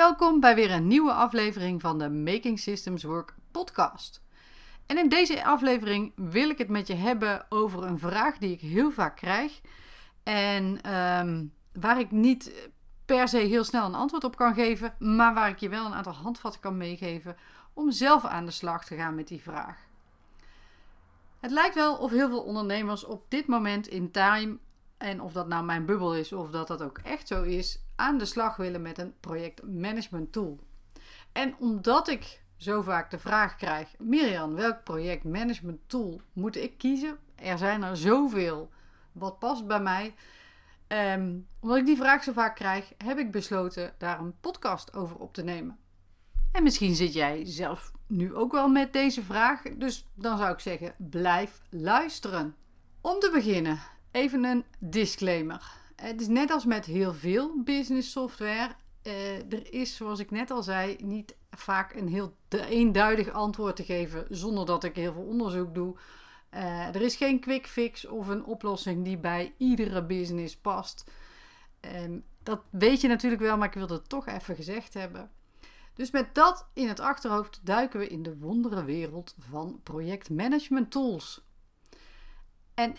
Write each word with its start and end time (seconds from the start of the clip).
Welkom 0.00 0.40
bij 0.40 0.54
weer 0.54 0.70
een 0.70 0.86
nieuwe 0.86 1.12
aflevering 1.12 1.80
van 1.80 1.98
de 1.98 2.10
Making 2.10 2.58
Systems 2.58 3.02
Work 3.02 3.34
podcast. 3.50 4.22
En 4.86 4.98
in 4.98 5.08
deze 5.08 5.44
aflevering 5.44 6.12
wil 6.16 6.50
ik 6.50 6.58
het 6.58 6.68
met 6.68 6.86
je 6.86 6.94
hebben 6.94 7.46
over 7.48 7.84
een 7.84 7.98
vraag 7.98 8.38
die 8.38 8.52
ik 8.52 8.60
heel 8.60 8.90
vaak 8.90 9.16
krijg 9.16 9.60
en 10.22 10.80
ehm, 10.82 11.44
waar 11.72 12.00
ik 12.00 12.10
niet 12.10 12.70
per 13.04 13.28
se 13.28 13.36
heel 13.36 13.64
snel 13.64 13.86
een 13.86 13.94
antwoord 13.94 14.24
op 14.24 14.36
kan 14.36 14.54
geven, 14.54 14.94
maar 14.98 15.34
waar 15.34 15.48
ik 15.48 15.58
je 15.58 15.68
wel 15.68 15.86
een 15.86 15.94
aantal 15.94 16.14
handvatten 16.14 16.60
kan 16.60 16.76
meegeven 16.76 17.36
om 17.72 17.90
zelf 17.90 18.24
aan 18.24 18.44
de 18.44 18.50
slag 18.50 18.84
te 18.84 18.96
gaan 18.96 19.14
met 19.14 19.28
die 19.28 19.42
vraag. 19.42 19.78
Het 21.40 21.50
lijkt 21.50 21.74
wel 21.74 21.96
of 21.96 22.10
heel 22.10 22.28
veel 22.28 22.42
ondernemers 22.42 23.04
op 23.04 23.24
dit 23.28 23.46
moment 23.46 23.86
in 23.86 24.10
time, 24.10 24.58
en 25.00 25.20
of 25.20 25.32
dat 25.32 25.48
nou 25.48 25.64
mijn 25.64 25.84
bubbel 25.84 26.14
is 26.14 26.32
of 26.32 26.50
dat 26.50 26.68
dat 26.68 26.82
ook 26.82 26.98
echt 26.98 27.28
zo 27.28 27.42
is, 27.42 27.78
aan 28.00 28.18
de 28.18 28.24
slag 28.24 28.56
willen 28.56 28.82
met 28.82 28.98
een 28.98 29.14
projectmanagement 29.20 30.32
tool. 30.32 30.58
En 31.32 31.54
omdat 31.58 32.08
ik 32.08 32.42
zo 32.56 32.82
vaak 32.82 33.10
de 33.10 33.18
vraag 33.18 33.56
krijg: 33.56 33.88
Mirjam, 33.98 34.54
welk 34.54 34.84
projectmanagement 34.84 35.80
tool 35.86 36.20
moet 36.32 36.56
ik 36.56 36.78
kiezen? 36.78 37.18
Er 37.34 37.58
zijn 37.58 37.82
er 37.82 37.96
zoveel. 37.96 38.70
Wat 39.12 39.38
past 39.38 39.66
bij 39.66 39.80
mij? 39.80 40.14
Um, 40.88 41.46
omdat 41.60 41.78
ik 41.78 41.86
die 41.86 41.96
vraag 41.96 42.22
zo 42.22 42.32
vaak 42.32 42.56
krijg, 42.56 42.92
heb 42.96 43.18
ik 43.18 43.30
besloten 43.30 43.94
daar 43.98 44.20
een 44.20 44.40
podcast 44.40 44.94
over 44.94 45.16
op 45.16 45.34
te 45.34 45.42
nemen. 45.42 45.78
En 46.52 46.62
misschien 46.62 46.94
zit 46.94 47.12
jij 47.12 47.44
zelf 47.44 47.92
nu 48.06 48.34
ook 48.34 48.52
wel 48.52 48.68
met 48.68 48.92
deze 48.92 49.22
vraag. 49.22 49.62
Dus 49.62 50.06
dan 50.14 50.38
zou 50.38 50.52
ik 50.52 50.60
zeggen: 50.60 50.94
blijf 50.96 51.60
luisteren. 51.70 52.54
Om 53.00 53.20
te 53.20 53.30
beginnen, 53.32 53.78
even 54.10 54.44
een 54.44 54.64
disclaimer. 54.78 55.78
Het 56.00 56.20
is 56.20 56.28
net 56.28 56.50
als 56.50 56.64
met 56.64 56.84
heel 56.84 57.14
veel 57.14 57.62
business 57.62 58.10
software. 58.10 58.74
Uh, 59.02 59.52
er 59.52 59.72
is, 59.72 59.96
zoals 59.96 60.18
ik 60.18 60.30
net 60.30 60.50
al 60.50 60.62
zei, 60.62 60.96
niet 61.02 61.36
vaak 61.50 61.94
een 61.94 62.08
heel 62.08 62.36
eenduidig 62.48 63.30
antwoord 63.30 63.76
te 63.76 63.84
geven 63.84 64.26
zonder 64.28 64.66
dat 64.66 64.84
ik 64.84 64.96
heel 64.96 65.12
veel 65.12 65.22
onderzoek 65.22 65.74
doe. 65.74 65.96
Uh, 66.54 66.94
er 66.94 67.02
is 67.02 67.16
geen 67.16 67.40
quick 67.40 67.66
fix 67.66 68.06
of 68.06 68.28
een 68.28 68.44
oplossing 68.44 69.04
die 69.04 69.18
bij 69.18 69.54
iedere 69.56 70.04
business 70.04 70.56
past. 70.56 71.10
Um, 71.80 72.24
dat 72.42 72.60
weet 72.70 73.00
je 73.00 73.08
natuurlijk 73.08 73.42
wel, 73.42 73.56
maar 73.56 73.68
ik 73.68 73.74
wilde 73.74 73.94
het 73.94 74.08
toch 74.08 74.26
even 74.26 74.56
gezegd 74.56 74.94
hebben. 74.94 75.30
Dus 75.94 76.10
met 76.10 76.34
dat 76.34 76.68
in 76.72 76.88
het 76.88 77.00
achterhoofd 77.00 77.60
duiken 77.62 78.00
we 78.00 78.06
in 78.06 78.22
de 78.22 78.38
wondere 78.38 78.84
wereld 78.84 79.34
van 79.38 79.80
projectmanagement 79.82 80.90
tools. 80.90 81.44
En 82.74 82.96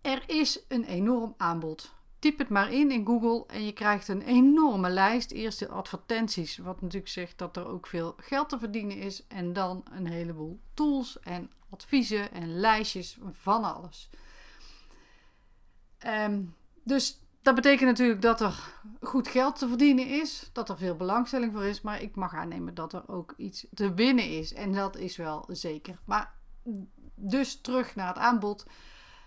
er 0.00 0.22
is 0.26 0.64
een 0.68 0.84
enorm 0.84 1.34
aanbod. 1.36 1.98
Typ 2.20 2.38
het 2.38 2.48
maar 2.48 2.72
in 2.72 2.90
in 2.90 3.06
Google 3.06 3.44
en 3.46 3.64
je 3.64 3.72
krijgt 3.72 4.08
een 4.08 4.22
enorme 4.22 4.90
lijst. 4.90 5.30
Eerst 5.30 5.58
de 5.58 5.68
advertenties, 5.68 6.58
wat 6.58 6.80
natuurlijk 6.80 7.10
zegt 7.10 7.38
dat 7.38 7.56
er 7.56 7.66
ook 7.66 7.86
veel 7.86 8.14
geld 8.16 8.48
te 8.48 8.58
verdienen 8.58 8.96
is. 8.96 9.26
En 9.26 9.52
dan 9.52 9.84
een 9.92 10.06
heleboel 10.06 10.60
tools 10.74 11.20
en 11.20 11.50
adviezen 11.70 12.32
en 12.32 12.60
lijstjes 12.60 13.18
van 13.32 13.74
alles. 13.74 14.10
Um, 16.06 16.54
dus 16.84 17.20
dat 17.42 17.54
betekent 17.54 17.88
natuurlijk 17.88 18.22
dat 18.22 18.40
er 18.40 18.74
goed 19.00 19.28
geld 19.28 19.58
te 19.58 19.68
verdienen 19.68 20.06
is, 20.06 20.50
dat 20.52 20.68
er 20.68 20.76
veel 20.78 20.96
belangstelling 20.96 21.52
voor 21.52 21.64
is, 21.64 21.80
maar 21.80 22.02
ik 22.02 22.16
mag 22.16 22.34
aannemen 22.34 22.74
dat 22.74 22.92
er 22.92 23.08
ook 23.08 23.34
iets 23.36 23.66
te 23.74 23.94
winnen 23.94 24.28
is. 24.28 24.52
En 24.52 24.72
dat 24.72 24.96
is 24.96 25.16
wel 25.16 25.44
zeker. 25.48 25.98
Maar 26.04 26.34
dus 27.14 27.60
terug 27.60 27.94
naar 27.94 28.08
het 28.08 28.18
aanbod. 28.18 28.66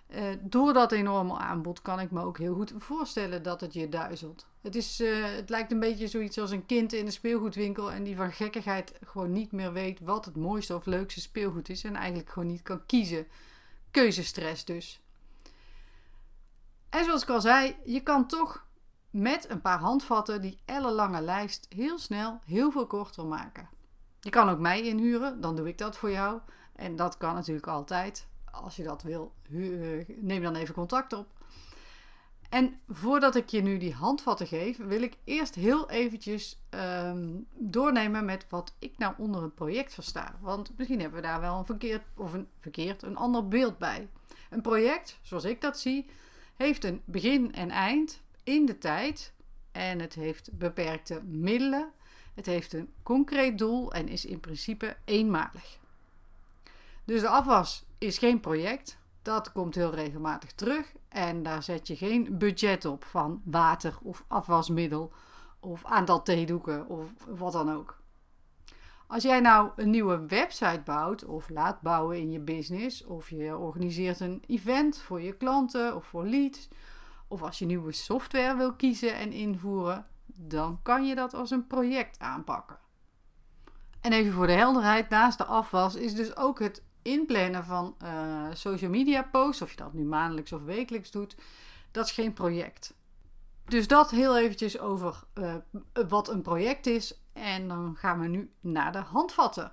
Uh, 0.09 0.23
door 0.41 0.73
dat 0.73 0.91
enorme 0.91 1.37
aanbod 1.37 1.81
kan 1.81 1.99
ik 1.99 2.11
me 2.11 2.21
ook 2.21 2.37
heel 2.37 2.53
goed 2.53 2.73
voorstellen 2.77 3.43
dat 3.43 3.61
het 3.61 3.73
je 3.73 3.89
duizelt. 3.89 4.47
Het, 4.61 4.75
is, 4.75 5.01
uh, 5.01 5.25
het 5.25 5.49
lijkt 5.49 5.71
een 5.71 5.79
beetje 5.79 6.07
zoiets 6.07 6.37
als 6.37 6.51
een 6.51 6.65
kind 6.65 6.93
in 6.93 7.05
de 7.05 7.11
speelgoedwinkel 7.11 7.91
en 7.91 8.03
die 8.03 8.15
van 8.15 8.31
gekkigheid 8.31 8.93
gewoon 9.05 9.31
niet 9.31 9.51
meer 9.51 9.73
weet 9.73 9.99
wat 9.99 10.25
het 10.25 10.35
mooiste 10.35 10.75
of 10.75 10.85
leukste 10.85 11.21
speelgoed 11.21 11.69
is 11.69 11.83
en 11.83 11.95
eigenlijk 11.95 12.29
gewoon 12.29 12.47
niet 12.47 12.61
kan 12.61 12.85
kiezen. 12.85 13.27
Keuzestress 13.91 14.65
dus. 14.65 15.01
En 16.89 17.03
zoals 17.03 17.21
ik 17.21 17.29
al 17.29 17.41
zei, 17.41 17.75
je 17.85 18.01
kan 18.01 18.27
toch 18.27 18.65
met 19.09 19.49
een 19.49 19.61
paar 19.61 19.79
handvatten 19.79 20.41
die 20.41 20.59
ellenlange 20.65 21.21
lijst 21.21 21.65
heel 21.69 21.97
snel 21.97 22.39
heel 22.45 22.71
veel 22.71 22.87
korter 22.87 23.25
maken. 23.25 23.69
Je 24.19 24.29
kan 24.29 24.49
ook 24.49 24.59
mij 24.59 24.81
inhuren, 24.81 25.41
dan 25.41 25.55
doe 25.55 25.67
ik 25.67 25.77
dat 25.77 25.97
voor 25.97 26.11
jou. 26.11 26.39
En 26.75 26.95
dat 26.95 27.17
kan 27.17 27.33
natuurlijk 27.33 27.67
altijd 27.67 28.27
als 28.53 28.75
je 28.75 28.83
dat 28.83 29.01
wil, 29.01 29.33
eh, 29.51 29.59
neem 30.21 30.41
dan 30.41 30.55
even 30.55 30.73
contact 30.73 31.13
op. 31.13 31.27
En 32.49 32.79
voordat 32.89 33.35
ik 33.35 33.49
je 33.49 33.61
nu 33.61 33.77
die 33.77 33.93
handvatten 33.93 34.47
geef, 34.47 34.77
wil 34.77 35.01
ik 35.01 35.17
eerst 35.23 35.55
heel 35.55 35.89
eventjes 35.89 36.59
um, 36.69 37.47
doornemen 37.53 38.25
met 38.25 38.45
wat 38.49 38.73
ik 38.79 38.97
nou 38.97 39.13
onder 39.17 39.43
een 39.43 39.53
project 39.53 39.93
versta. 39.93 40.37
Want 40.41 40.71
misschien 40.77 40.99
hebben 40.99 41.21
we 41.21 41.27
daar 41.27 41.41
wel 41.41 41.57
een 41.57 41.65
verkeerd, 41.65 42.03
of 42.15 42.33
een 42.33 42.47
verkeerd, 42.59 43.01
een 43.01 43.15
ander 43.15 43.47
beeld 43.47 43.77
bij. 43.77 44.07
Een 44.49 44.61
project, 44.61 45.19
zoals 45.21 45.43
ik 45.43 45.61
dat 45.61 45.79
zie, 45.79 46.09
heeft 46.55 46.83
een 46.83 47.01
begin 47.05 47.53
en 47.53 47.69
eind 47.69 48.21
in 48.43 48.65
de 48.65 48.77
tijd. 48.77 49.33
En 49.71 49.99
het 49.99 50.13
heeft 50.13 50.57
beperkte 50.57 51.23
middelen. 51.23 51.91
Het 52.33 52.45
heeft 52.45 52.73
een 52.73 52.93
concreet 53.03 53.57
doel 53.57 53.93
en 53.93 54.07
is 54.07 54.25
in 54.25 54.39
principe 54.39 54.97
eenmalig. 55.05 55.79
Dus 57.05 57.21
de 57.21 57.27
afwas 57.27 57.85
is 57.97 58.17
geen 58.17 58.39
project. 58.39 59.01
Dat 59.21 59.51
komt 59.51 59.75
heel 59.75 59.93
regelmatig 59.93 60.51
terug. 60.51 60.93
En 61.09 61.43
daar 61.43 61.63
zet 61.63 61.87
je 61.87 61.95
geen 61.95 62.37
budget 62.37 62.85
op 62.85 63.03
van 63.03 63.41
water 63.45 63.97
of 64.01 64.25
afwasmiddel 64.27 65.13
of 65.59 65.85
aantal 65.85 66.21
theedoeken 66.21 66.87
of 66.87 67.09
wat 67.27 67.53
dan 67.53 67.71
ook. 67.71 68.01
Als 69.07 69.23
jij 69.23 69.39
nou 69.39 69.71
een 69.75 69.89
nieuwe 69.89 70.25
website 70.25 70.81
bouwt 70.85 71.25
of 71.25 71.49
laat 71.49 71.81
bouwen 71.81 72.17
in 72.17 72.31
je 72.31 72.39
business, 72.39 73.03
of 73.03 73.29
je 73.29 73.57
organiseert 73.57 74.19
een 74.19 74.43
event 74.47 74.97
voor 74.97 75.21
je 75.21 75.33
klanten 75.33 75.95
of 75.95 76.05
voor 76.05 76.25
leads, 76.25 76.69
of 77.27 77.43
als 77.43 77.59
je 77.59 77.65
nieuwe 77.65 77.91
software 77.91 78.55
wil 78.55 78.73
kiezen 78.73 79.15
en 79.15 79.31
invoeren, 79.31 80.05
dan 80.25 80.79
kan 80.81 81.05
je 81.05 81.15
dat 81.15 81.33
als 81.33 81.51
een 81.51 81.67
project 81.67 82.19
aanpakken. 82.19 82.77
En 84.01 84.13
even 84.13 84.33
voor 84.33 84.47
de 84.47 84.53
helderheid, 84.53 85.09
naast 85.09 85.37
de 85.37 85.45
afwas 85.45 85.95
is 85.95 86.15
dus 86.15 86.35
ook 86.37 86.59
het 86.59 86.83
inplannen 87.03 87.63
van 87.63 87.95
uh, 88.03 88.47
social 88.53 88.89
media 88.89 89.23
posts, 89.31 89.61
of 89.61 89.69
je 89.69 89.77
dat 89.77 89.93
nu 89.93 90.03
maandelijks 90.03 90.51
of 90.53 90.63
wekelijks 90.63 91.11
doet, 91.11 91.35
dat 91.91 92.05
is 92.05 92.11
geen 92.11 92.33
project. 92.33 92.93
Dus 93.65 93.87
dat 93.87 94.11
heel 94.11 94.37
eventjes 94.37 94.79
over 94.79 95.23
uh, 95.33 95.55
wat 96.07 96.29
een 96.29 96.41
project 96.41 96.85
is. 96.85 97.21
En 97.33 97.67
dan 97.67 97.95
gaan 97.95 98.19
we 98.19 98.27
nu 98.27 98.51
naar 98.59 98.91
de 98.91 98.97
handvatten. 98.97 99.71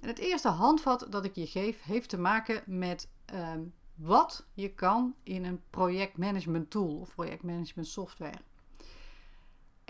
En 0.00 0.08
het 0.08 0.18
eerste 0.18 0.48
handvat 0.48 1.06
dat 1.10 1.24
ik 1.24 1.34
je 1.34 1.46
geef 1.46 1.82
heeft 1.82 2.08
te 2.08 2.18
maken 2.18 2.62
met 2.66 3.08
uh, 3.34 3.52
wat 3.94 4.46
je 4.54 4.74
kan 4.74 5.14
in 5.22 5.44
een 5.44 5.62
projectmanagement 5.70 6.70
tool 6.70 6.96
of 6.96 7.14
projectmanagement 7.14 7.88
software. 7.88 8.40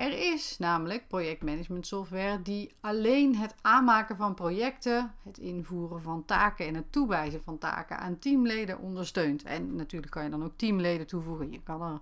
Er 0.01 0.33
is 0.33 0.59
namelijk 0.59 1.09
projectmanagement 1.09 1.87
software 1.87 2.43
die 2.43 2.75
alleen 2.81 3.37
het 3.37 3.55
aanmaken 3.61 4.17
van 4.17 4.35
projecten, 4.35 5.15
het 5.23 5.39
invoeren 5.39 6.03
van 6.03 6.25
taken 6.25 6.67
en 6.67 6.75
het 6.75 6.93
toewijzen 6.93 7.43
van 7.43 7.59
taken 7.59 7.99
aan 7.99 8.19
teamleden 8.19 8.79
ondersteunt. 8.79 9.43
En 9.43 9.77
natuurlijk 9.77 10.13
kan 10.13 10.25
je 10.25 10.31
dan 10.31 10.45
ook 10.45 10.57
teamleden 10.57 11.07
toevoegen. 11.07 11.53
Je 11.53 11.63
kan 11.63 11.83
er 11.83 12.01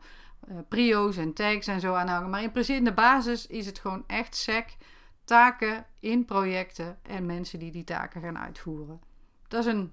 uh, 0.53 0.59
prio's 0.69 1.17
en 1.17 1.33
tags 1.33 1.67
en 1.67 1.81
zo 1.81 1.95
aan 1.95 2.09
hangen. 2.09 2.31
Maar 2.31 2.43
in 2.43 2.51
principe 2.51 2.79
in 2.79 2.85
de 2.85 2.93
basis 2.93 3.47
is 3.47 3.67
het 3.67 3.79
gewoon 3.79 4.05
echt 4.07 4.37
sec 4.37 4.77
taken 5.25 5.87
in 6.01 6.25
projecten 6.25 6.99
en 7.03 7.27
mensen 7.27 7.59
die 7.59 7.71
die 7.71 7.85
taken 7.85 8.21
gaan 8.21 8.39
uitvoeren. 8.39 9.01
Dat 9.49 9.67
is 9.67 9.73
een 9.73 9.93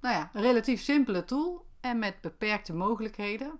nou 0.00 0.14
ja, 0.14 0.30
relatief 0.32 0.80
simpele 0.80 1.24
tool 1.24 1.66
en 1.80 1.98
met 1.98 2.20
beperkte 2.20 2.74
mogelijkheden. 2.74 3.58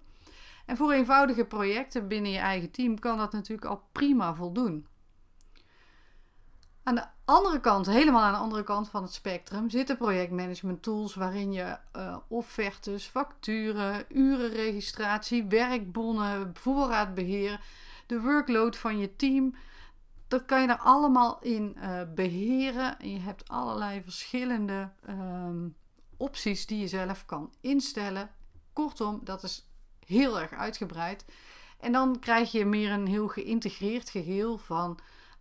En 0.64 0.76
voor 0.76 0.92
eenvoudige 0.92 1.44
projecten 1.44 2.08
binnen 2.08 2.30
je 2.30 2.38
eigen 2.38 2.70
team 2.70 2.98
kan 2.98 3.18
dat 3.18 3.32
natuurlijk 3.32 3.70
al 3.70 3.82
prima 3.92 4.34
voldoen. 4.34 4.86
Aan 6.82 6.94
de 6.94 7.06
andere 7.24 7.60
kant, 7.60 7.86
helemaal 7.86 8.22
aan 8.22 8.32
de 8.32 8.38
andere 8.38 8.62
kant 8.62 8.88
van 8.88 9.02
het 9.02 9.12
spectrum, 9.12 9.70
zitten 9.70 9.96
projectmanagement 9.96 10.82
tools 10.82 11.14
waarin 11.14 11.52
je 11.52 11.78
uh, 11.96 12.16
offertes, 12.28 13.06
facturen, 13.06 14.04
urenregistratie, 14.08 15.44
werkbonnen, 15.44 16.50
voorraadbeheer, 16.54 17.60
de 18.06 18.20
workload 18.20 18.76
van 18.76 18.98
je 18.98 19.16
team, 19.16 19.54
dat 20.28 20.44
kan 20.44 20.62
je 20.62 20.68
er 20.68 20.78
allemaal 20.78 21.38
in 21.42 21.76
uh, 21.76 22.00
beheren. 22.14 22.98
En 22.98 23.10
je 23.10 23.18
hebt 23.18 23.48
allerlei 23.48 24.02
verschillende 24.02 24.92
uh, 25.08 25.48
opties 26.16 26.66
die 26.66 26.78
je 26.78 26.88
zelf 26.88 27.24
kan 27.24 27.52
instellen. 27.60 28.30
Kortom, 28.72 29.20
dat 29.22 29.42
is 29.42 29.68
heel 30.06 30.40
erg 30.40 30.52
uitgebreid. 30.52 31.24
En 31.80 31.92
dan 31.92 32.18
krijg 32.18 32.52
je 32.52 32.64
meer 32.64 32.90
een 32.90 33.06
heel 33.06 33.28
geïntegreerd 33.28 34.10
geheel 34.10 34.58
van 34.58 34.98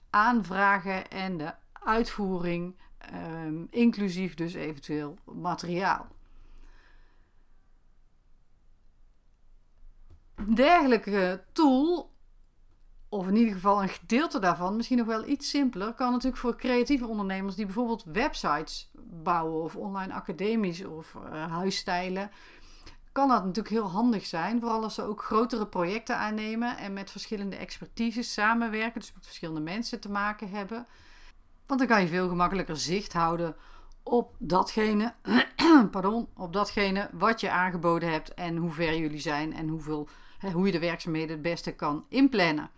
aanvragen 0.10 1.10
en 1.10 1.38
de 1.38 1.54
uitvoering, 1.74 2.76
um, 3.14 3.68
inclusief 3.70 4.34
dus 4.34 4.54
eventueel 4.54 5.18
materiaal. 5.26 6.08
Een 10.36 10.56
dergelijke 10.56 11.44
tool 11.52 12.14
of 13.14 13.28
in 13.28 13.36
ieder 13.36 13.54
geval 13.54 13.82
een 13.82 13.90
gedeelte 13.90 14.40
daarvan, 14.40 14.76
misschien 14.76 14.98
nog 14.98 15.08
wel 15.08 15.28
iets 15.28 15.50
simpeler, 15.50 15.94
kan 15.94 16.12
natuurlijk 16.12 16.42
voor 16.42 16.56
creatieve 16.56 17.08
ondernemers 17.08 17.56
die 17.56 17.66
bijvoorbeeld 17.66 18.04
websites 18.04 18.92
bouwen 19.24 19.64
of 19.64 19.76
online 19.76 20.14
academies 20.14 20.86
of 20.86 21.16
uh, 21.16 21.52
huisstijlen, 21.52 22.32
kan 23.14 23.28
dat 23.28 23.46
natuurlijk 23.46 23.76
heel 23.76 23.90
handig 23.90 24.26
zijn. 24.26 24.60
Vooral 24.60 24.84
als 24.84 24.96
ze 24.96 25.02
ook 25.04 25.24
grotere 25.24 25.68
projecten 25.68 26.18
aannemen 26.18 26.78
en 26.78 26.94
met 26.94 27.12
verschillende 27.12 27.56
expertises 27.56 28.34
samenwerken, 28.34 29.00
dus 29.00 29.14
met 29.14 29.26
verschillende 29.26 29.62
mensen 29.62 30.00
te 30.00 30.12
maken 30.12 30.50
hebben. 30.50 30.88
Want 31.66 31.80
dan 31.80 31.90
kan 31.90 32.02
je 32.02 32.08
veel 32.08 32.28
gemakkelijker 32.28 32.78
zicht 32.78 33.14
houden 33.14 33.56
op 34.04 34.36
datgene, 34.38 35.14
pardon, 35.92 36.28
op 36.36 36.54
datgene 36.54 37.10
wat 37.12 37.42
je 37.42 37.50
aangeboden 37.50 38.12
hebt 38.12 38.34
en 38.34 38.56
hoe 38.56 38.72
ver 38.72 38.98
jullie 38.98 39.20
zijn 39.20 39.54
en 39.54 39.68
hoeveel, 39.68 40.08
hoe 40.54 40.66
je 40.66 40.72
de 40.72 40.80
werkzaamheden 40.80 41.32
het 41.32 41.42
beste 41.42 41.72
kan 41.72 42.06
inplannen. 42.10 42.70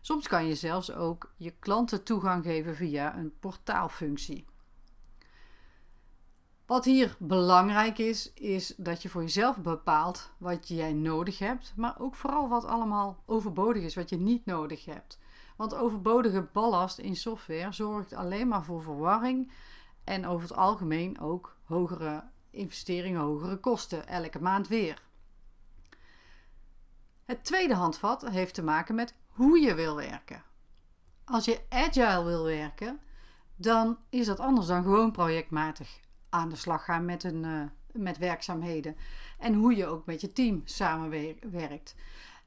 Soms 0.00 0.28
kan 0.28 0.46
je 0.46 0.54
zelfs 0.54 0.92
ook 0.92 1.32
je 1.36 1.54
klanten 1.58 2.04
toegang 2.04 2.44
geven 2.44 2.76
via 2.76 3.16
een 3.16 3.32
portaalfunctie. 3.40 4.46
Wat 6.70 6.84
hier 6.84 7.16
belangrijk 7.18 7.98
is, 7.98 8.32
is 8.32 8.74
dat 8.76 9.02
je 9.02 9.08
voor 9.08 9.22
jezelf 9.22 9.56
bepaalt 9.56 10.30
wat 10.38 10.68
jij 10.68 10.92
nodig 10.92 11.38
hebt, 11.38 11.72
maar 11.76 12.00
ook 12.00 12.14
vooral 12.14 12.48
wat 12.48 12.64
allemaal 12.64 13.22
overbodig 13.26 13.82
is, 13.82 13.94
wat 13.94 14.08
je 14.08 14.16
niet 14.16 14.46
nodig 14.46 14.84
hebt. 14.84 15.18
Want 15.56 15.74
overbodige 15.74 16.48
ballast 16.52 16.98
in 16.98 17.16
software 17.16 17.72
zorgt 17.72 18.12
alleen 18.12 18.48
maar 18.48 18.64
voor 18.64 18.82
verwarring 18.82 19.52
en 20.04 20.26
over 20.26 20.48
het 20.48 20.56
algemeen 20.56 21.20
ook 21.20 21.56
hogere 21.64 22.24
investeringen, 22.50 23.20
hogere 23.20 23.56
kosten, 23.56 24.06
elke 24.06 24.40
maand 24.42 24.68
weer. 24.68 25.02
Het 27.24 27.44
tweede 27.44 27.74
handvat 27.74 28.28
heeft 28.28 28.54
te 28.54 28.62
maken 28.62 28.94
met 28.94 29.14
hoe 29.28 29.60
je 29.60 29.74
wil 29.74 29.96
werken. 29.96 30.42
Als 31.24 31.44
je 31.44 31.60
agile 31.68 32.24
wil 32.24 32.44
werken, 32.44 33.00
dan 33.56 33.98
is 34.08 34.26
dat 34.26 34.40
anders 34.40 34.66
dan 34.66 34.82
gewoon 34.82 35.12
projectmatig 35.12 36.00
aan 36.30 36.48
de 36.48 36.56
slag 36.56 36.84
gaan 36.84 37.04
met, 37.04 37.24
een, 37.24 37.44
uh, 37.44 37.62
met 37.92 38.18
werkzaamheden. 38.18 38.96
En 39.38 39.54
hoe 39.54 39.76
je 39.76 39.86
ook 39.86 40.06
met 40.06 40.20
je 40.20 40.32
team 40.32 40.62
samenwerkt. 40.64 41.94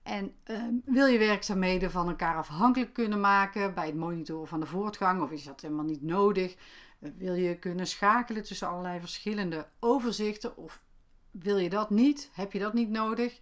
En 0.03 0.35
uh, 0.47 0.63
wil 0.85 1.05
je 1.05 1.17
werkzaamheden 1.17 1.91
van 1.91 2.07
elkaar 2.07 2.35
afhankelijk 2.35 2.93
kunnen 2.93 3.19
maken 3.19 3.73
bij 3.73 3.85
het 3.85 3.95
monitoren 3.95 4.47
van 4.47 4.59
de 4.59 4.65
voortgang, 4.65 5.21
of 5.21 5.31
is 5.31 5.43
dat 5.43 5.61
helemaal 5.61 5.85
niet 5.85 6.01
nodig? 6.01 6.55
Uh, 6.99 7.09
wil 7.17 7.33
je 7.33 7.59
kunnen 7.59 7.87
schakelen 7.87 8.43
tussen 8.43 8.67
allerlei 8.67 8.99
verschillende 8.99 9.67
overzichten, 9.79 10.57
of 10.57 10.83
wil 11.31 11.57
je 11.57 11.69
dat 11.69 11.89
niet? 11.89 12.29
Heb 12.33 12.51
je 12.51 12.59
dat 12.59 12.73
niet 12.73 12.89
nodig? 12.89 13.39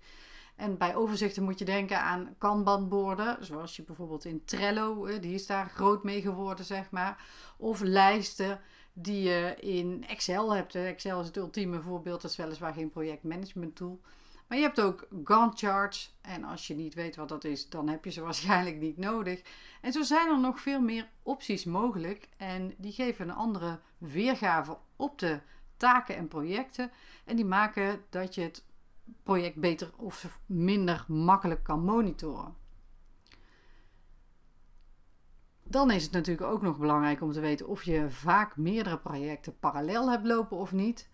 En 0.56 0.78
bij 0.78 0.96
overzichten 0.96 1.44
moet 1.44 1.60
je 1.60 1.66
denken 1.66 2.02
aan 2.02 2.36
kanbanborden, 2.38 3.46
zoals 3.46 3.76
je 3.76 3.84
bijvoorbeeld 3.84 4.26
in 4.26 4.46
Trello, 4.46 5.20
die 5.20 5.34
is 5.34 5.46
daar 5.46 5.70
groot 5.70 6.04
mee 6.04 6.22
geworden, 6.22 6.66
zeg 6.66 6.92
maar. 6.92 7.26
Of 7.58 7.82
lijsten 7.82 8.62
die 8.94 9.22
je 9.22 9.56
in 9.60 10.06
Excel 10.08 10.56
hebt. 10.56 10.76
Excel 10.76 11.20
is 11.20 11.28
het 11.28 11.38
ultieme 11.38 11.82
voorbeeld, 11.82 12.22
dat 12.22 12.32
is 12.32 12.38
weliswaar 12.38 12.74
geen 12.74 12.90
projectmanagement 12.90 13.76
tool. 13.76 14.02
Maar 14.48 14.60
je 14.60 14.66
hebt 14.66 14.82
ook 14.82 15.08
Gantt 15.24 15.60
charts. 15.60 16.16
En 16.22 16.44
als 16.44 16.68
je 16.68 16.76
niet 16.76 16.94
weet 16.94 17.16
wat 17.16 17.30
dat 17.30 17.44
is, 17.44 17.70
dan 17.70 17.88
heb 17.88 18.06
je 18.06 18.12
ze 18.12 18.22
waarschijnlijk 18.32 18.80
niet 18.80 18.98
nodig. 18.98 19.42
En 19.82 19.92
zo 19.92 20.02
zijn 20.02 20.28
er 20.28 20.40
nog 20.40 20.60
veel 20.60 20.82
meer 20.82 21.10
opties 21.24 21.66
mogelijk. 21.66 22.30
En 22.38 22.74
die 22.78 22.92
geven 22.92 23.30
een 23.30 23.36
andere 23.36 23.80
weergave 23.98 24.78
op 24.96 25.20
de 25.20 25.40
taken 25.78 26.16
en 26.16 26.28
projecten. 26.28 26.92
En 27.26 27.36
die 27.36 27.46
maken 27.46 28.02
dat 28.10 28.36
je 28.36 28.42
het 28.42 28.66
project 29.24 29.56
beter 29.56 29.92
of 29.96 30.40
minder 30.46 31.06
makkelijk 31.08 31.64
kan 31.64 31.84
monitoren. 31.84 32.56
Dan 35.72 35.92
is 35.92 36.04
het 36.04 36.12
natuurlijk 36.12 36.52
ook 36.52 36.62
nog 36.62 36.78
belangrijk 36.78 37.22
om 37.22 37.32
te 37.32 37.40
weten 37.40 37.68
of 37.68 37.84
je 37.84 38.10
vaak 38.10 38.58
meerdere 38.58 38.98
projecten 38.98 39.60
parallel 39.60 40.10
hebt 40.10 40.26
lopen 40.26 40.58
of 40.58 40.72
niet. 40.72 41.10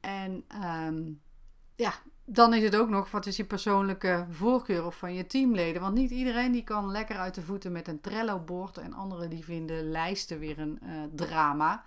En 0.00 0.44
ehm, 0.48 1.02
ja, 1.76 1.92
dan 2.24 2.54
is 2.54 2.62
het 2.62 2.76
ook 2.76 2.88
nog 2.88 3.10
wat 3.10 3.26
is 3.26 3.36
je 3.36 3.44
persoonlijke 3.44 4.26
voorkeur 4.30 4.86
of 4.86 4.96
van 4.96 5.14
je 5.14 5.26
teamleden. 5.26 5.82
Want 5.82 5.94
niet 5.94 6.10
iedereen 6.10 6.52
die 6.52 6.64
kan 6.64 6.90
lekker 6.90 7.16
uit 7.16 7.34
de 7.34 7.42
voeten 7.42 7.72
met 7.72 7.88
een 7.88 8.00
Trello-bord. 8.00 8.78
En 8.78 8.92
anderen 8.92 9.30
die 9.30 9.44
vinden 9.44 9.90
lijsten 9.90 10.38
weer 10.38 10.58
een 10.58 10.78
uh, 10.82 11.02
drama. 11.14 11.84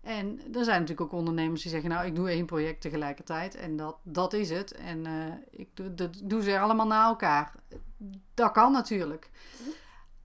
En 0.00 0.40
er 0.54 0.64
zijn 0.64 0.80
natuurlijk 0.80 1.00
ook 1.00 1.18
ondernemers 1.18 1.62
die 1.62 1.70
zeggen, 1.70 1.90
nou, 1.90 2.06
ik 2.06 2.14
doe 2.14 2.30
één 2.30 2.46
project 2.46 2.80
tegelijkertijd 2.80 3.54
en 3.54 3.76
dat, 3.76 3.96
dat 4.02 4.32
is 4.32 4.50
het. 4.50 4.72
En 4.72 5.06
uh, 5.06 5.34
ik 5.50 5.68
doe, 5.74 5.94
dat 5.94 6.20
doen 6.24 6.42
ze 6.42 6.58
allemaal 6.58 6.86
na 6.86 7.06
elkaar. 7.06 7.52
Dat 8.34 8.52
kan 8.52 8.72
natuurlijk. 8.72 9.30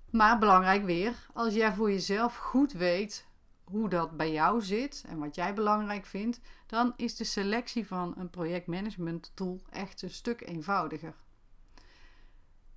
Maar 0.09 0.39
belangrijk 0.39 0.85
weer, 0.85 1.27
als 1.33 1.53
jij 1.53 1.73
voor 1.73 1.91
jezelf 1.91 2.35
goed 2.35 2.71
weet 2.71 3.25
hoe 3.63 3.89
dat 3.89 4.17
bij 4.17 4.31
jou 4.31 4.61
zit 4.61 5.03
en 5.07 5.17
wat 5.17 5.35
jij 5.35 5.53
belangrijk 5.53 6.05
vindt, 6.05 6.39
dan 6.65 6.93
is 6.95 7.15
de 7.15 7.23
selectie 7.23 7.87
van 7.87 8.13
een 8.17 8.29
projectmanagement 8.29 9.31
tool 9.33 9.61
echt 9.69 10.01
een 10.01 10.09
stuk 10.09 10.41
eenvoudiger. 10.41 11.15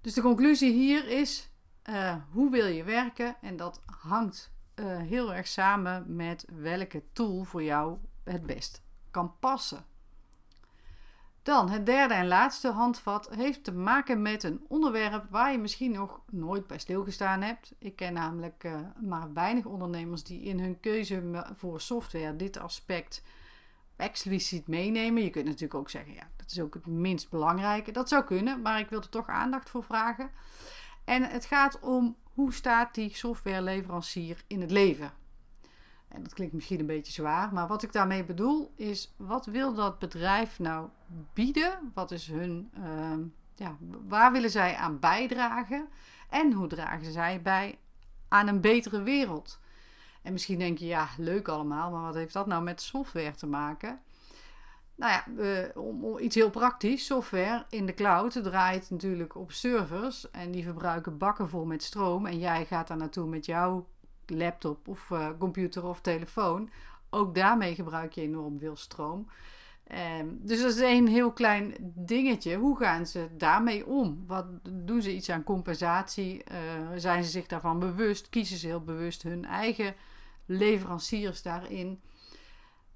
Dus 0.01 0.15
de 0.15 0.23
conclusie 0.23 0.73
hier 0.73 1.09
is: 1.09 1.51
uh, 1.89 2.17
hoe 2.31 2.51
wil 2.51 2.67
je 2.67 2.85
werken? 2.85 3.37
En 3.41 3.57
dat 3.57 3.83
hangt 3.87 4.53
uh, 4.75 4.99
heel 4.99 5.35
erg 5.35 5.47
samen 5.47 6.17
met 6.17 6.45
welke 6.53 7.03
tool 7.13 7.45
voor 7.45 7.63
jou 7.63 7.99
het 8.25 8.47
best 8.47 8.83
kan 9.11 9.39
passen. 9.39 9.85
Dan 11.43 11.71
het 11.71 11.87
derde 11.87 12.15
en 12.15 12.27
laatste 12.27 12.69
handvat 12.71 13.29
heeft 13.35 13.65
te 13.65 13.73
maken 13.73 14.23
met 14.23 14.43
een 14.43 14.65
onderwerp 14.69 15.25
waar 15.31 15.53
je 15.53 15.59
misschien 15.59 15.93
nog 15.93 16.21
nooit 16.31 16.67
bij 16.67 16.79
stilgestaan 16.79 17.43
hebt. 17.43 17.73
Ik 17.79 17.97
ken 17.97 18.13
namelijk 18.13 18.65
uh, 18.65 18.81
maar 19.01 19.33
weinig 19.33 19.65
ondernemers 19.65 20.25
die 20.25 20.43
in 20.43 20.61
hun 20.61 20.81
keuze 20.81 21.45
voor 21.57 21.81
software 21.81 22.37
dit 22.37 22.59
aspect 22.59 23.23
expliciet 23.97 24.67
meenemen. 24.67 25.23
Je 25.23 25.31
kunt 25.31 25.45
natuurlijk 25.45 25.75
ook 25.75 25.91
zeggen, 25.91 26.15
ja, 26.15 26.29
dat 26.37 26.51
is 26.51 26.61
ook 26.61 26.75
het 26.75 26.87
minst 26.87 27.31
belangrijke. 27.31 27.93
Dat 27.93 28.09
zou 28.09 28.25
kunnen, 28.25 28.63
maar 28.63 28.81
ik 28.81 28.89
wil 28.89 29.01
er 29.01 29.09
toch 29.09 29.29
aandacht 29.29 29.71
voor 29.71 29.85
vragen. 29.85 30.31
En 31.05 31.23
het 31.23 31.45
gaat 31.45 31.81
om 31.81 32.17
hoe 32.35 32.53
staat 32.53 32.95
die 32.95 33.15
softwareleverancier 33.15 34.45
in 34.47 34.61
het 34.61 34.71
leven? 34.71 35.13
En 36.11 36.23
dat 36.23 36.35
klinkt 36.35 36.55
misschien 36.55 36.81
een 36.81 36.87
beetje 36.87 37.13
zwaar, 37.13 37.53
maar 37.53 37.67
wat 37.67 37.83
ik 37.83 37.93
daarmee 37.93 38.25
bedoel 38.25 38.73
is: 38.77 39.15
wat 39.17 39.47
wil 39.47 39.75
dat 39.75 39.99
bedrijf 39.99 40.59
nou 40.59 40.89
bieden? 41.35 41.91
Wat 41.95 42.11
is 42.11 42.27
hun, 42.27 42.71
uh, 42.79 43.13
ja, 43.55 43.77
waar 44.09 44.33
willen 44.33 44.51
zij 44.51 44.77
aan 44.77 44.99
bijdragen? 44.99 45.89
En 46.29 46.53
hoe 46.53 46.67
dragen 46.67 47.13
zij 47.13 47.43
bij 47.43 47.79
aan 48.29 48.49
een 48.49 48.61
betere 48.61 49.03
wereld? 49.03 49.61
En 50.23 50.33
misschien 50.33 50.59
denk 50.59 50.79
je, 50.79 50.87
ja, 50.87 51.09
leuk 51.17 51.49
allemaal, 51.49 51.91
maar 51.91 52.03
wat 52.03 52.15
heeft 52.15 52.33
dat 52.33 52.47
nou 52.47 52.63
met 52.63 52.81
software 52.81 53.35
te 53.35 53.47
maken? 53.47 54.01
Nou 54.95 55.13
ja, 55.13 55.25
om, 55.75 56.05
om, 56.05 56.19
iets 56.19 56.35
heel 56.35 56.51
praktisch. 56.51 57.07
Software 57.07 57.65
in 57.69 57.87
de 57.87 57.95
cloud 57.95 58.33
draait 58.33 58.91
natuurlijk 58.91 59.37
op 59.37 59.53
servers. 59.53 60.31
En 60.31 60.51
die 60.51 60.65
verbruiken 60.65 61.19
bakken 61.19 61.49
vol 61.49 61.65
met 61.65 61.83
stroom. 61.83 62.27
En 62.27 62.39
jij 62.39 62.67
gaat 62.67 62.89
daar 62.89 62.97
naartoe 62.97 63.27
met 63.27 63.47
jouw 63.47 63.87
laptop 64.31 64.89
of 64.89 65.11
uh, 65.11 65.29
computer 65.39 65.85
of 65.85 66.01
telefoon. 66.01 66.71
Ook 67.11 67.35
daarmee 67.35 67.75
gebruik 67.75 68.13
je 68.13 68.21
enorm 68.21 68.59
veel 68.59 68.77
stroom. 68.77 69.29
Um, 70.21 70.39
dus 70.43 70.61
dat 70.61 70.71
is 70.71 70.81
een 70.81 71.09
heel 71.09 71.33
klein 71.33 71.75
dingetje. 71.95 72.57
Hoe 72.57 72.77
gaan 72.77 73.07
ze 73.07 73.29
daarmee 73.37 73.87
om? 73.87 74.25
Wat 74.27 74.47
doen 74.71 75.03
ze 75.03 75.15
iets 75.15 75.31
aan 75.31 75.43
compensatie? 75.43 76.45
Uh, 76.53 76.57
zijn 76.97 77.25
ze 77.25 77.31
zich 77.31 77.47
daarvan 77.47 77.79
bewust? 77.79 78.29
Kiezen 78.29 78.57
ze 78.57 78.67
heel 78.67 78.85
bewust 78.85 79.23
hun 79.23 79.45
eigen 79.45 79.95
leveranciers 80.47 81.43
daarin? 81.43 82.01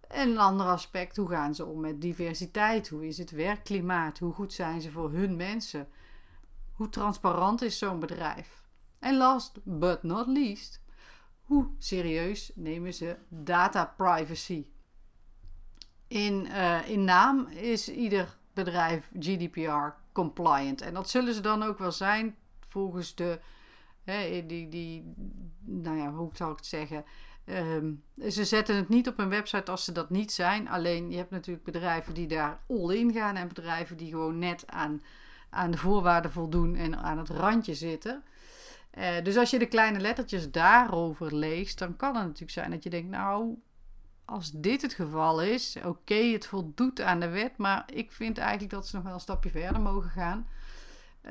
En 0.08 0.30
een 0.30 0.38
ander 0.38 0.66
aspect, 0.66 1.16
hoe 1.16 1.28
gaan 1.28 1.54
ze 1.54 1.64
om 1.64 1.80
met 1.80 2.00
diversiteit? 2.00 2.88
Hoe 2.88 3.06
is 3.06 3.18
het 3.18 3.30
werkklimaat? 3.30 4.18
Hoe 4.18 4.32
goed 4.32 4.52
zijn 4.52 4.80
ze 4.80 4.90
voor 4.90 5.12
hun 5.12 5.36
mensen? 5.36 5.88
Hoe 6.72 6.88
transparant 6.88 7.62
is 7.62 7.78
zo'n 7.78 8.00
bedrijf? 8.00 8.62
En 8.98 9.16
last 9.16 9.58
but 9.62 10.02
not 10.02 10.26
least, 10.26 10.80
hoe 11.44 11.66
serieus 11.78 12.52
nemen 12.54 12.94
ze 12.94 13.16
data 13.28 13.94
privacy? 13.96 14.66
In, 16.06 16.46
uh, 16.46 16.88
in 16.88 17.04
naam 17.04 17.46
is 17.46 17.88
ieder 17.88 18.38
bedrijf 18.52 19.10
GDPR 19.18 20.02
compliant. 20.12 20.80
En 20.80 20.94
dat 20.94 21.10
zullen 21.10 21.34
ze 21.34 21.40
dan 21.40 21.62
ook 21.62 21.78
wel 21.78 21.92
zijn 21.92 22.36
volgens 22.60 23.14
de, 23.14 23.40
hè, 24.02 24.46
die, 24.46 24.68
die, 24.68 25.14
nou 25.60 25.96
ja, 25.96 26.12
hoe 26.12 26.30
zou 26.32 26.50
ik 26.50 26.56
het 26.56 26.66
zeggen? 26.66 27.04
Um, 27.46 28.02
ze 28.28 28.44
zetten 28.44 28.76
het 28.76 28.88
niet 28.88 29.08
op 29.08 29.18
een 29.18 29.28
website 29.28 29.70
als 29.70 29.84
ze 29.84 29.92
dat 29.92 30.10
niet 30.10 30.32
zijn. 30.32 30.68
Alleen 30.68 31.10
je 31.10 31.16
hebt 31.16 31.30
natuurlijk 31.30 31.64
bedrijven 31.64 32.14
die 32.14 32.26
daar 32.26 32.60
all 32.68 32.94
in 32.94 33.12
gaan 33.12 33.36
en 33.36 33.48
bedrijven 33.48 33.96
die 33.96 34.10
gewoon 34.10 34.38
net 34.38 34.64
aan, 34.66 35.02
aan 35.50 35.70
de 35.70 35.76
voorwaarden 35.76 36.32
voldoen 36.32 36.74
en 36.74 36.96
aan 36.96 37.18
het 37.18 37.28
randje 37.28 37.74
zitten. 37.74 38.22
Uh, 38.98 39.22
dus 39.22 39.36
als 39.36 39.50
je 39.50 39.58
de 39.58 39.66
kleine 39.66 40.00
lettertjes 40.00 40.50
daarover 40.50 41.34
leest, 41.36 41.78
dan 41.78 41.96
kan 41.96 42.14
het 42.14 42.24
natuurlijk 42.24 42.50
zijn 42.50 42.70
dat 42.70 42.82
je 42.82 42.90
denkt, 42.90 43.10
nou, 43.10 43.54
als 44.24 44.50
dit 44.50 44.82
het 44.82 44.92
geval 44.92 45.42
is, 45.42 45.76
oké, 45.84 46.14
het 46.14 46.46
voldoet 46.46 47.00
aan 47.00 47.20
de 47.20 47.28
wet, 47.28 47.56
maar 47.56 47.84
ik 47.92 48.12
vind 48.12 48.38
eigenlijk 48.38 48.70
dat 48.70 48.86
ze 48.86 48.96
nog 48.96 49.04
wel 49.04 49.14
een 49.14 49.20
stapje 49.20 49.50
verder 49.50 49.80
mogen 49.80 50.10
gaan. 50.10 50.46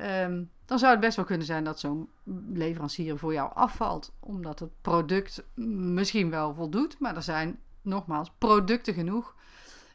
Um, 0.00 0.50
dan 0.64 0.78
zou 0.78 0.92
het 0.92 1.00
best 1.00 1.16
wel 1.16 1.24
kunnen 1.24 1.46
zijn 1.46 1.64
dat 1.64 1.80
zo'n 1.80 2.08
leverancier 2.52 3.18
voor 3.18 3.32
jou 3.32 3.54
afvalt, 3.54 4.12
omdat 4.20 4.58
het 4.58 4.80
product 4.80 5.44
misschien 5.54 6.30
wel 6.30 6.54
voldoet, 6.54 6.98
maar 6.98 7.16
er 7.16 7.22
zijn 7.22 7.60
nogmaals 7.82 8.32
producten 8.38 8.94
genoeg, 8.94 9.34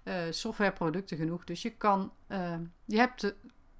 uh, 0.04 0.14
softwareproducten 0.30 1.18
genoeg. 1.18 1.44
Dus 1.44 1.62
je 1.62 1.70
kan, 1.70 2.12
uh, 2.28 2.56
je 2.86 2.98
hebt 2.98 3.22
de, 3.22 3.36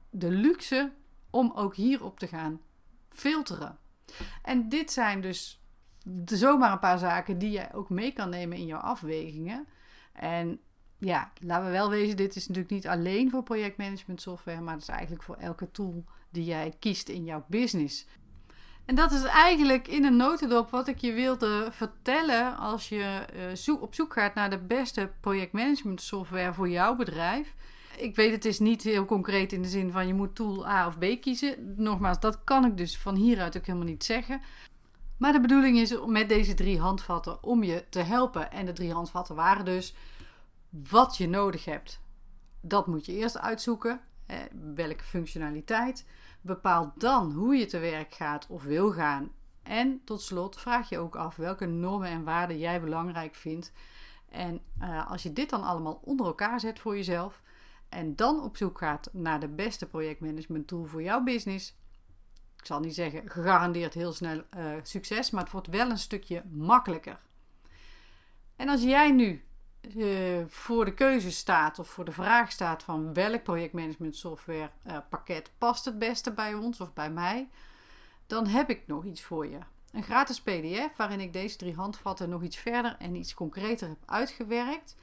de 0.10 0.32
luxe 0.32 0.92
om 1.30 1.52
ook 1.56 1.76
hierop 1.76 2.20
te 2.20 2.28
gaan 2.28 2.60
filteren. 3.20 3.78
En 4.42 4.70
dit 4.70 4.92
zijn 4.92 5.22
dus 5.22 5.62
zomaar 6.26 6.72
een 6.72 6.80
paar 6.80 6.98
zaken 6.98 7.38
die 7.38 7.52
je 7.52 7.74
ook 7.74 7.90
mee 7.90 8.12
kan 8.12 8.30
nemen 8.30 8.58
in 8.58 8.66
jouw 8.66 8.80
afwegingen. 8.80 9.68
En 10.14 10.60
ja, 10.98 11.32
laten 11.42 11.66
we 11.66 11.72
wel 11.72 11.90
wezen, 11.90 12.18
dit 12.18 12.36
is 12.36 12.48
natuurlijk 12.48 12.74
niet 12.74 12.88
alleen 12.88 13.30
voor 13.30 13.44
projectmanagement 13.44 14.22
software, 14.22 14.62
maar 14.62 14.74
het 14.74 14.82
is 14.82 14.90
eigenlijk 14.90 15.24
voor 15.24 15.36
elke 15.36 15.72
tool 15.72 16.04
die 16.30 16.44
jij 16.44 16.74
kiest 16.80 17.10
in 17.10 17.24
jouw 17.24 17.46
business. 17.48 18.08
En 18.86 18.96
dat 18.96 19.12
is 19.12 19.24
eigenlijk 19.24 19.88
in 19.88 20.06
een 20.06 20.16
notendop 20.16 20.70
wat 20.70 20.88
ik 20.88 20.98
je 20.98 21.14
wilde 21.14 21.68
vertellen 21.72 22.58
als 22.58 22.90
je 22.90 23.26
uh, 23.68 23.82
op 23.82 23.96
zoek 23.96 24.14
gaat 24.14 24.36
naar 24.36 24.50
de 24.50 24.58
beste 24.58 25.12
projectmanagement 25.20 26.02
software 26.02 26.54
voor 26.54 26.70
jouw 26.70 26.96
bedrijf. 26.96 27.56
Ik 28.00 28.16
weet, 28.16 28.32
het 28.32 28.46
is 28.46 28.60
niet 28.60 28.84
heel 28.84 29.06
concreet 29.06 29.54
in 29.54 29.62
de 29.62 29.68
zin 29.68 29.92
van 29.92 30.08
je 30.08 30.14
moet 30.14 30.36
tool 30.36 30.68
A 30.68 30.88
of 30.88 30.98
B 30.98 31.22
kiezen. 31.22 31.74
Nogmaals, 31.78 32.20
dat 32.20 32.44
kan 32.44 32.66
ik 32.66 32.78
dus 32.78 32.98
van 32.98 33.16
hieruit 33.16 33.58
ook 33.58 33.66
helemaal 33.66 33.88
niet 33.88 34.04
zeggen. 34.04 34.42
Maar 35.18 35.32
de 35.32 35.42
bedoeling 35.42 35.78
is 35.78 36.06
met 36.06 36.30
deze 36.30 36.54
drie 36.54 36.80
handvatten 36.80 37.44
om 37.44 37.64
je 37.64 37.86
te 37.90 38.00
helpen. 38.00 38.52
En 38.52 38.66
de 38.66 38.74
drie 38.74 38.94
handvatten 38.94 39.36
waren 39.36 39.66
dus 39.66 39.96
wat 40.90 41.18
je 41.18 41.28
nodig 41.28 41.66
hebt. 41.66 42.02
Dat 42.62 42.88
moet 42.88 43.06
je 43.06 43.14
eerst 43.14 43.40
uitzoeken. 43.40 44.02
Eh, 44.26 44.38
welke 44.76 45.04
functionaliteit. 45.04 46.06
Bepaal 46.42 46.94
dan 46.96 47.32
hoe 47.32 47.56
je 47.56 47.66
te 47.66 47.80
werk 47.80 48.14
gaat 48.14 48.48
of 48.50 48.64
wil 48.64 48.92
gaan. 48.92 49.32
En 49.64 50.02
tot 50.04 50.22
slot 50.22 50.60
vraag 50.60 50.90
je 50.90 50.98
ook 50.98 51.16
af 51.16 51.36
welke 51.36 51.66
normen 51.66 52.10
en 52.10 52.24
waarden 52.24 52.58
jij 52.58 52.82
belangrijk 52.82 53.36
vindt. 53.36 53.72
En 54.30 54.62
uh, 54.82 55.12
als 55.12 55.24
je 55.24 55.34
dit 55.34 55.50
dan 55.50 55.64
allemaal 55.64 56.00
onder 56.04 56.26
elkaar 56.26 56.60
zet 56.60 56.80
voor 56.80 56.96
jezelf 56.96 57.42
en 57.90 58.16
dan 58.16 58.44
op 58.44 58.58
zoek 58.58 58.78
gaat 58.78 59.10
naar 59.12 59.40
de 59.40 59.48
beste 59.48 59.86
projectmanagement 59.86 60.68
tool 60.68 60.86
voor 60.86 61.02
jouw 61.02 61.24
business, 61.24 61.76
ik 62.58 62.66
zal 62.66 62.80
niet 62.80 62.96
zeggen 62.96 63.30
gegarandeerd 63.30 63.94
heel 63.94 64.14
snel 64.14 64.44
uh, 64.58 64.74
succes, 64.84 65.32
maar 65.32 65.44
het 65.44 65.52
wordt 65.52 65.68
wel 65.68 65.90
een 65.90 65.98
stukje 65.98 66.44
makkelijker. 66.52 67.20
En 68.56 68.70
als 68.70 68.84
jij 68.84 69.12
nu 69.12 69.44
uh, 69.96 70.44
voor 70.48 70.86
de 70.86 70.94
keuze 70.94 71.32
staat 71.32 71.80
of 71.80 71.88
voor 71.88 72.06
de 72.06 72.12
vraag 72.12 72.52
staat 72.52 72.84
van 72.84 73.14
welk 73.14 73.44
projectmanagement 73.44 74.16
software 74.16 74.70
uh, 74.88 74.98
pakket 75.10 75.52
past 75.58 75.86
het 75.86 76.00
beste 76.00 76.32
bij 76.32 76.54
ons 76.54 76.82
of 76.82 76.94
bij 76.94 77.12
mij, 77.12 77.50
dan 78.28 78.48
heb 78.48 78.70
ik 78.70 78.88
nog 78.88 79.06
iets 79.06 79.22
voor 79.22 79.48
je. 79.48 79.60
Een 79.92 80.04
gratis 80.04 80.42
PDF 80.42 80.98
waarin 80.98 81.20
ik 81.20 81.34
deze 81.34 81.58
drie 81.58 81.76
handvatten 81.76 82.30
nog 82.30 82.44
iets 82.44 82.58
verder 82.58 82.96
en 83.00 83.16
iets 83.16 83.34
concreter 83.34 83.88
heb 83.88 83.98
uitgewerkt 84.06 84.96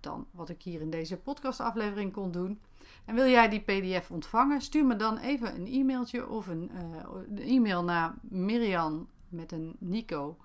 dan 0.00 0.26
wat 0.30 0.48
ik 0.48 0.62
hier 0.62 0.80
in 0.80 0.90
deze 0.90 1.16
podcastaflevering 1.16 2.12
kon 2.12 2.30
doen. 2.30 2.60
En 3.04 3.14
wil 3.14 3.26
jij 3.26 3.48
die 3.48 3.60
PDF 3.60 4.10
ontvangen, 4.10 4.60
stuur 4.60 4.86
me 4.86 4.96
dan 4.96 5.18
even 5.18 5.54
een 5.54 5.66
e-mailtje 5.66 6.28
of 6.28 6.46
een, 6.46 6.70
een 6.74 7.38
e-mail 7.38 7.84
naar 7.84 8.14
Miriam 8.22 9.08
met 9.28 9.52
een 9.52 9.76
Nico 9.78 10.36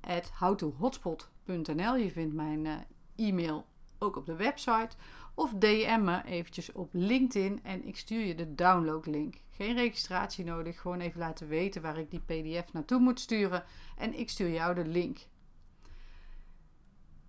at 0.00 0.30
howtohotspot.nl. 0.38 1.96
Je 1.96 2.10
vindt 2.10 2.34
mijn 2.34 2.86
e-mail 3.16 3.66
ook 3.98 4.16
op 4.16 4.26
de 4.26 4.36
website. 4.36 4.96
Of 5.34 5.52
DM 5.54 6.00
me 6.04 6.24
eventjes 6.24 6.72
op 6.72 6.88
LinkedIn 6.92 7.60
en 7.62 7.86
ik 7.86 7.96
stuur 7.96 8.24
je 8.24 8.34
de 8.34 8.54
downloadlink. 8.54 9.34
Geen 9.50 9.74
registratie 9.74 10.44
nodig, 10.44 10.80
gewoon 10.80 11.00
even 11.00 11.18
laten 11.18 11.48
weten 11.48 11.82
waar 11.82 11.98
ik 11.98 12.10
die 12.10 12.20
PDF 12.20 12.72
naartoe 12.72 13.00
moet 13.00 13.20
sturen 13.20 13.64
en 13.96 14.18
ik 14.18 14.30
stuur 14.30 14.50
jou 14.50 14.74
de 14.74 14.86
link. 14.86 15.18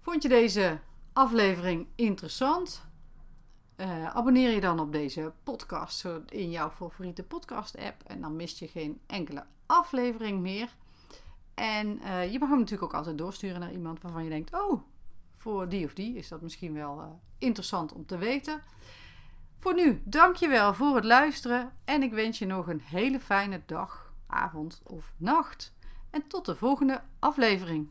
Vond 0.01 0.23
je 0.23 0.29
deze 0.29 0.79
aflevering 1.13 1.87
interessant? 1.95 2.89
Uh, 3.77 4.15
abonneer 4.15 4.49
je 4.49 4.61
dan 4.61 4.79
op 4.79 4.91
deze 4.91 5.33
podcast 5.43 6.07
in 6.29 6.51
jouw 6.51 6.69
favoriete 6.69 7.23
podcast-app 7.23 8.03
en 8.03 8.21
dan 8.21 8.35
mist 8.35 8.59
je 8.59 8.67
geen 8.67 9.01
enkele 9.07 9.43
aflevering 9.65 10.39
meer. 10.39 10.75
En 11.53 11.99
uh, 12.03 12.31
je 12.31 12.39
mag 12.39 12.49
hem 12.49 12.57
natuurlijk 12.57 12.83
ook 12.83 12.97
altijd 12.97 13.17
doorsturen 13.17 13.59
naar 13.59 13.71
iemand 13.71 14.01
waarvan 14.01 14.23
je 14.23 14.29
denkt: 14.29 14.53
Oh, 14.53 14.81
voor 15.35 15.69
die 15.69 15.85
of 15.85 15.93
die 15.93 16.15
is 16.15 16.27
dat 16.27 16.41
misschien 16.41 16.73
wel 16.73 16.99
uh, 16.99 17.05
interessant 17.37 17.93
om 17.93 18.05
te 18.05 18.17
weten. 18.17 18.61
Voor 19.57 19.73
nu, 19.73 20.01
dankjewel 20.05 20.73
voor 20.73 20.95
het 20.95 21.05
luisteren 21.05 21.71
en 21.85 22.03
ik 22.03 22.13
wens 22.13 22.39
je 22.39 22.45
nog 22.45 22.67
een 22.67 22.81
hele 22.81 23.19
fijne 23.19 23.61
dag, 23.65 24.13
avond 24.27 24.81
of 24.83 25.13
nacht. 25.17 25.73
En 26.09 26.27
tot 26.27 26.45
de 26.45 26.55
volgende 26.55 27.01
aflevering. 27.19 27.89